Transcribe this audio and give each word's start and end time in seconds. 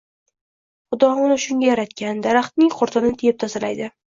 Xudo 0.95 1.09
uni 1.25 1.37
shunga 1.45 1.69
yaratgan, 1.69 2.25
daraxtning 2.29 2.75
qurtini 2.81 3.15
yeb 3.29 3.43
tozalaydi. 3.45 3.97